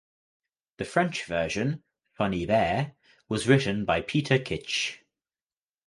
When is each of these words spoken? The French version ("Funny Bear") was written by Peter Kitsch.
The 0.77 0.85
French 0.85 1.25
version 1.25 1.83
("Funny 2.13 2.47
Bear") 2.47 2.95
was 3.29 3.47
written 3.47 3.85
by 3.85 4.01
Peter 4.01 4.39
Kitsch. 4.39 4.97